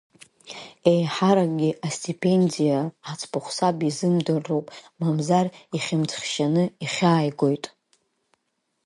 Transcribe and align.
Еиҳаракгьы 0.91 1.69
астипендиа 1.87 2.79
аӡбахә 3.11 3.51
саб 3.57 3.77
изымдырроуп, 3.89 4.67
мамзар 4.99 5.45
ихьымӡӷшьаны, 5.77 6.63
ихьааигоит. 6.83 7.65